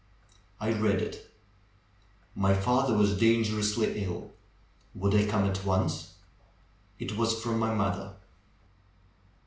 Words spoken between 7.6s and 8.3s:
mother.